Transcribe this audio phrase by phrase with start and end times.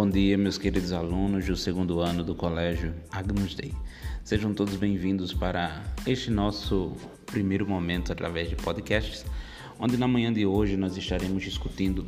[0.00, 3.74] Bom dia, meus queridos alunos do segundo ano do Colégio Agnus Dei.
[4.22, 6.92] Sejam todos bem-vindos para este nosso
[7.26, 9.26] primeiro momento através de podcasts,
[9.76, 12.06] onde na manhã de hoje nós estaremos discutindo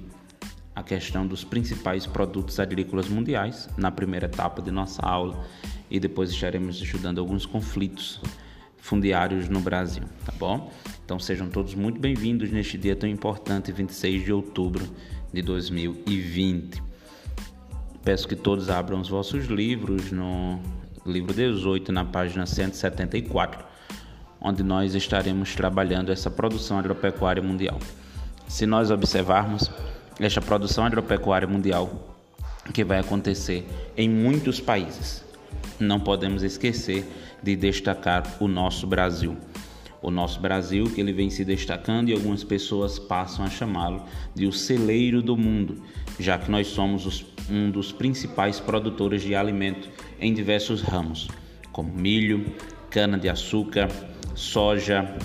[0.72, 5.44] a questão dos principais produtos agrícolas mundiais na primeira etapa de nossa aula
[5.90, 8.20] e depois estaremos estudando alguns conflitos
[8.76, 10.72] fundiários no Brasil, tá bom?
[11.04, 14.88] Então sejam todos muito bem-vindos neste dia tão importante, 26 de outubro
[15.32, 16.89] de 2020.
[18.02, 20.58] Peço que todos abram os vossos livros no
[21.04, 23.62] livro 18, na página 174,
[24.40, 27.78] onde nós estaremos trabalhando essa produção agropecuária mundial.
[28.48, 29.70] Se nós observarmos
[30.18, 32.16] esta produção agropecuária mundial
[32.72, 35.22] que vai acontecer em muitos países,
[35.78, 37.06] não podemos esquecer
[37.42, 39.36] de destacar o nosso Brasil.
[40.02, 44.02] O nosso Brasil, que ele vem se destacando e algumas pessoas passam a chamá-lo
[44.34, 45.82] de o celeiro do mundo,
[46.18, 51.28] já que nós somos os um dos principais produtores de alimento em diversos ramos,
[51.72, 52.54] como milho,
[52.88, 53.88] cana-de-açúcar,
[54.34, 55.16] soja,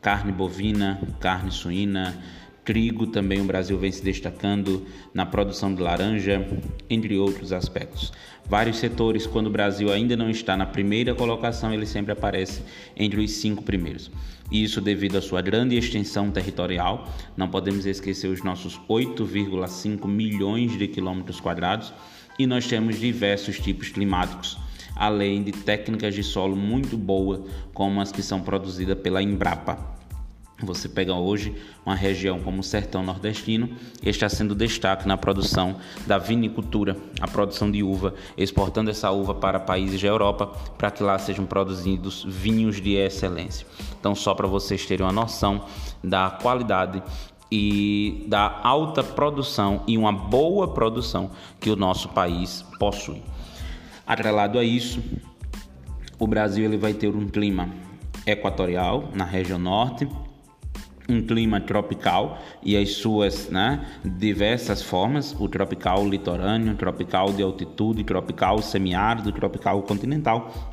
[0.00, 2.16] carne bovina, carne suína,
[2.64, 3.06] trigo.
[3.06, 6.46] Também o Brasil vem se destacando na produção de laranja,
[6.88, 8.12] entre outros aspectos.
[8.46, 12.62] Vários setores, quando o Brasil ainda não está na primeira colocação, ele sempre aparece
[12.96, 14.10] entre os cinco primeiros.
[14.52, 17.08] Isso devido à sua grande extensão territorial.
[17.36, 21.92] Não podemos esquecer os nossos 8,5 milhões de quilômetros quadrados
[22.38, 24.58] e nós temos diversos tipos climáticos,
[24.94, 27.40] além de técnicas de solo muito boas,
[27.72, 30.03] como as que são produzidas pela Embrapa.
[30.62, 33.70] Você pega hoje uma região como o sertão nordestino,
[34.02, 39.58] está sendo destaque na produção da vinicultura, a produção de uva, exportando essa uva para
[39.58, 40.46] países da Europa,
[40.78, 43.66] para que lá sejam produzidos vinhos de excelência.
[43.98, 45.64] Então, só para vocês terem uma noção
[46.02, 47.02] da qualidade
[47.50, 53.22] e da alta produção e uma boa produção que o nosso país possui.
[54.06, 55.02] Atrelado a isso,
[56.16, 57.68] o Brasil ele vai ter um clima
[58.24, 60.08] equatorial na região norte
[61.08, 68.04] um clima tropical e as suas né, diversas formas, o tropical litorâneo, tropical de altitude,
[68.04, 70.72] tropical semiárido, tropical continental.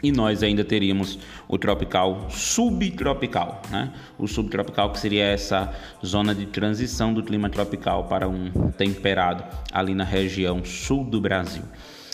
[0.00, 1.18] E nós ainda teríamos
[1.48, 3.92] o tropical subtropical, né?
[4.16, 5.74] O subtropical que seria essa
[6.06, 9.42] zona de transição do clima tropical para um temperado
[9.72, 11.64] ali na região sul do Brasil.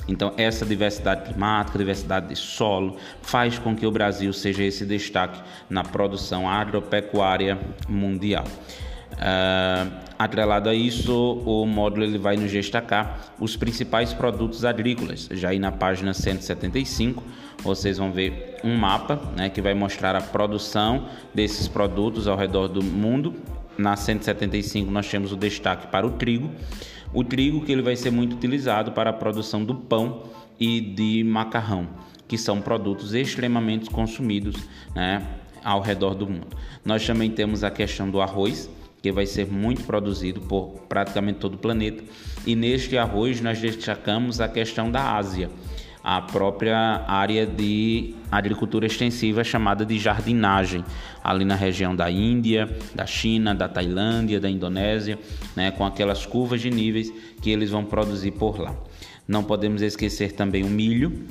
[0.06, 5.40] Então, essa diversidade climática, diversidade de solo, faz com que o Brasil seja esse destaque
[5.68, 8.44] na produção agropecuária mundial.
[9.14, 15.28] Uh, atrelado a isso, o módulo ele vai nos destacar os principais produtos agrícolas.
[15.30, 17.22] Já aí na página 175,
[17.62, 22.68] vocês vão ver um mapa né, que vai mostrar a produção desses produtos ao redor
[22.68, 23.34] do mundo.
[23.78, 26.50] Na 175, nós temos o destaque para o trigo.
[27.14, 30.24] O trigo que ele vai ser muito utilizado para a produção do pão
[30.58, 31.88] e de macarrão,
[32.26, 34.56] que são produtos extremamente consumidos
[34.96, 35.24] né,
[35.62, 36.56] ao redor do mundo.
[36.84, 38.68] Nós também temos a questão do arroz,
[39.00, 42.02] que vai ser muito produzido por praticamente todo o planeta.
[42.44, 45.50] E neste arroz nós destacamos a questão da Ásia
[46.04, 50.84] a própria área de agricultura extensiva chamada de jardinagem,
[51.22, 55.18] ali na região da Índia, da China, da Tailândia, da Indonésia,
[55.56, 57.10] né, com aquelas curvas de níveis
[57.40, 58.76] que eles vão produzir por lá.
[59.26, 61.26] Não podemos esquecer também o milho,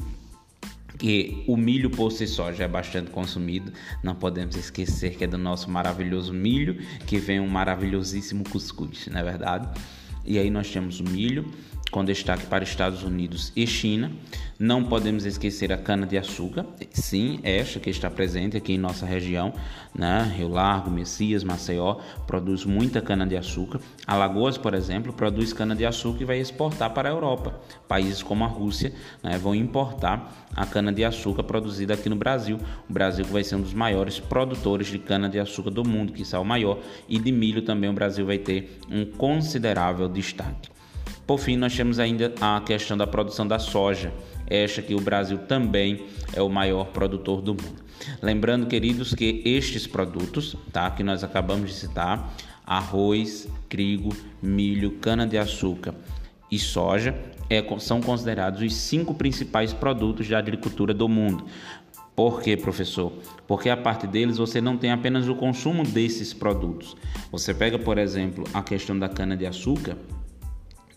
[0.97, 3.71] que o milho por si só já é bastante consumido.
[4.01, 9.19] Não podemos esquecer que é do nosso maravilhoso milho que vem um maravilhosíssimo cuscuz, não
[9.19, 9.67] é verdade?
[10.25, 11.45] E aí nós temos o milho,
[11.93, 14.11] com destaque para Estados Unidos e China.
[14.59, 19.53] Não podemos esquecer a cana-de-açúcar, sim, esta que está presente aqui em nossa região,
[19.93, 20.33] né?
[20.35, 23.79] Rio Largo, Messias, Maceió, produz muita cana-de-açúcar.
[24.07, 27.61] Alagoas, por exemplo, produz cana-de-açúcar e vai exportar para a Europa.
[27.87, 32.57] Países como a Rússia né, vão importar a cana-de-açúcar produzida aqui no Brasil.
[32.89, 36.45] O Brasil vai ser um dos maiores produtores de cana-de-açúcar do mundo, que é o
[36.45, 40.72] maior, e de milho também o Brasil vai ter um considerável destaque.
[41.25, 44.13] Por fim, nós temos ainda a questão da produção da soja,
[44.47, 47.83] esta que o Brasil também é o maior produtor do mundo.
[48.21, 52.33] Lembrando, queridos, que estes produtos, tá, que nós acabamos de citar,
[52.65, 54.09] arroz, trigo,
[54.41, 55.95] milho, cana-de-açúcar
[56.51, 57.15] e soja,
[57.49, 61.45] é, são considerados os cinco principais produtos da agricultura do mundo.
[62.15, 63.11] Por quê, professor?
[63.47, 66.95] Porque a parte deles você não tem apenas o consumo desses produtos.
[67.31, 69.97] Você pega, por exemplo, a questão da cana-de-açúcar,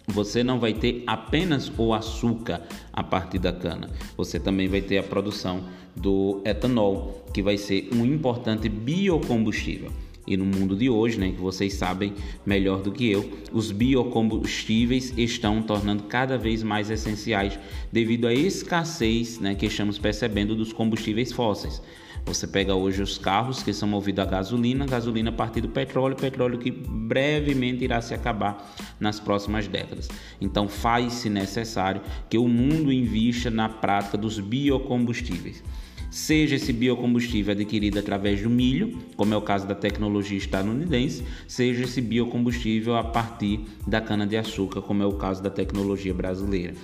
[0.07, 2.63] você não vai ter apenas o açúcar
[2.93, 5.65] a partir da cana, você também vai ter a produção
[5.95, 9.91] do etanol, que vai ser um importante biocombustível.
[10.27, 12.13] e no mundo de hoje, né, que vocês sabem
[12.45, 17.57] melhor do que eu, os biocombustíveis estão tornando cada vez mais essenciais
[17.93, 21.81] devido à escassez, né, que estamos percebendo dos combustíveis fósseis.
[22.27, 26.17] Você pega hoje os carros que são movidos a gasolina, gasolina a partir do petróleo,
[26.17, 30.09] petróleo que brevemente irá se acabar nas próximas décadas.
[30.41, 35.63] Então faz-se necessário que o mundo invista na prática dos biocombustíveis
[36.11, 41.85] seja esse biocombustível adquirido através do milho, como é o caso da tecnologia estadunidense, seja
[41.85, 46.75] esse biocombustível a partir da cana-de-açúcar, como é o caso da tecnologia brasileira.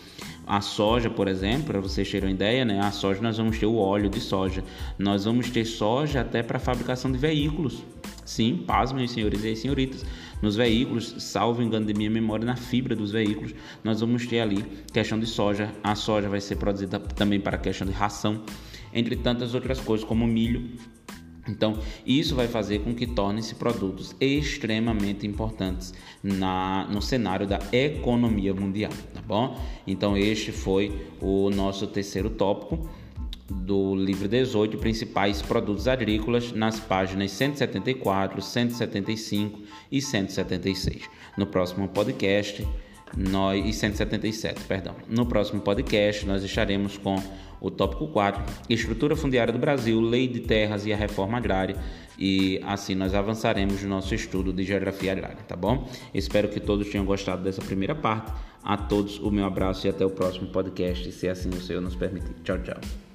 [0.52, 2.78] A soja, por exemplo, para vocês terem uma ideia, né?
[2.78, 4.62] A soja nós vamos ter o óleo de soja.
[4.99, 7.82] Nós vamos ter soja até para fabricação de veículos.
[8.22, 10.04] Sim, pasmem, senhores e senhoritas.
[10.43, 14.62] Nos veículos, salvo engano de minha memória, na fibra dos veículos, nós vamos ter ali
[14.93, 15.72] questão de soja.
[15.82, 18.44] A soja vai ser produzida também para questão de ração
[18.93, 20.69] entre tantas outras coisas, como milho.
[21.46, 25.92] Então, isso vai fazer com que tornem-se produtos extremamente importantes
[26.22, 29.60] na, no cenário da economia mundial, tá bom?
[29.86, 32.88] Então, este foi o nosso terceiro tópico
[33.50, 39.60] do livro 18, principais produtos agrícolas, nas páginas 174, 175
[39.90, 41.02] e 176.
[41.36, 42.66] No próximo podcast,
[43.16, 44.94] nós, e 177, perdão.
[45.08, 47.16] No próximo podcast, nós estaremos com
[47.62, 51.76] o tópico 4, estrutura fundiária do Brasil, lei de terras e a reforma agrária.
[52.18, 55.88] E assim nós avançaremos no nosso estudo de geografia agrária, tá bom?
[56.12, 58.32] Espero que todos tenham gostado dessa primeira parte.
[58.64, 61.96] A todos o meu abraço e até o próximo podcast, se assim o Senhor nos
[61.96, 62.34] permitir.
[62.44, 63.11] Tchau, tchau.